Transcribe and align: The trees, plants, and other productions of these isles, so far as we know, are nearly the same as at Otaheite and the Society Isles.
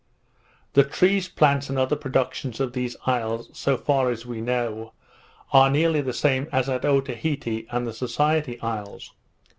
The 0.73 0.83
trees, 0.83 1.29
plants, 1.29 1.69
and 1.69 1.77
other 1.77 1.95
productions 1.95 2.59
of 2.59 2.73
these 2.73 2.95
isles, 3.05 3.49
so 3.53 3.77
far 3.77 4.09
as 4.09 4.25
we 4.25 4.41
know, 4.41 4.93
are 5.53 5.69
nearly 5.69 6.01
the 6.01 6.11
same 6.11 6.47
as 6.51 6.67
at 6.67 6.83
Otaheite 6.85 7.67
and 7.69 7.85
the 7.85 7.93
Society 7.93 8.59
Isles. 8.61 9.13